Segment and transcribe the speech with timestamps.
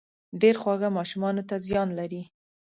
[0.41, 2.21] ډېر خواږه ماشومانو ته زيان لري